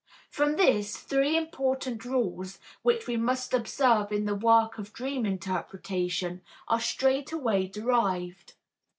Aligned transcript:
From 0.31 0.55
this, 0.55 0.97
three 0.97 1.37
important 1.37 2.05
rules, 2.05 2.57
which 2.81 3.05
we 3.05 3.17
must 3.17 3.53
observe 3.53 4.11
in 4.11 4.25
the 4.25 4.33
work 4.33 4.79
of 4.79 4.93
dream 4.93 5.27
interpretation, 5.27 6.41
are 6.67 6.79
straightway 6.81 7.67
derived: 7.67 8.53
1. 8.53 8.55